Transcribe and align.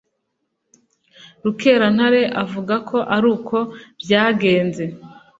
Rukerantare 1.43 2.21
avuga 2.43 2.75
ko 2.89 2.97
aruko 3.15 3.57
byagenze 4.01 4.83